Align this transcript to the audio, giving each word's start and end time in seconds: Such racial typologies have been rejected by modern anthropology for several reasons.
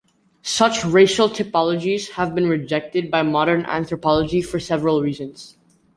Such 0.41 0.83
racial 0.83 1.29
typologies 1.29 2.09
have 2.13 2.33
been 2.33 2.49
rejected 2.49 3.11
by 3.11 3.21
modern 3.21 3.65
anthropology 3.67 4.41
for 4.41 4.59
several 4.59 5.03
reasons. 5.03 5.57